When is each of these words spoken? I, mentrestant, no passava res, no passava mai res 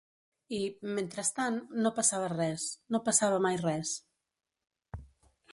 I, 0.59 0.61
mentrestant, 0.99 1.59
no 1.83 1.93
passava 2.01 2.31
res, 2.35 2.67
no 2.97 3.05
passava 3.11 3.41
mai 3.47 3.63
res 3.67 3.95